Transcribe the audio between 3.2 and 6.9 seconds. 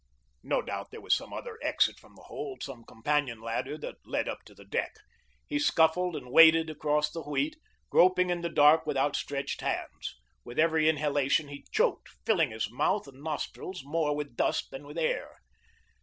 ladder that led up to the deck. He scuffled and waded